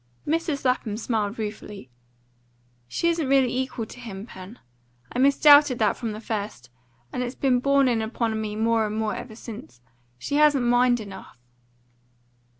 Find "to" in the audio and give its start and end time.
3.85-3.99